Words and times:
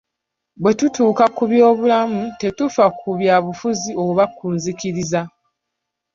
Bwe 0.61 0.73
kituuka 0.79 1.25
ku 1.35 1.43
by'obulamu 1.51 2.21
tetufa 2.39 2.85
ku 2.99 3.09
byabufuzi 3.19 3.91
oba 4.05 4.23
ku 4.35 4.45
nzikiriza. 4.55 5.21